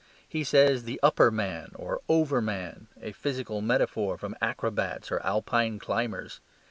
He 0.27 0.43
says 0.43 0.85
"the 0.85 0.99
upper 1.03 1.29
man," 1.29 1.73
or 1.75 2.01
"over 2.09 2.41
man," 2.41 2.87
a 2.99 3.11
physical 3.11 3.61
metaphor 3.61 4.17
from 4.17 4.35
acrobats 4.41 5.11
or 5.11 5.19
alpine 5.19 5.77
climbers. 5.77 6.41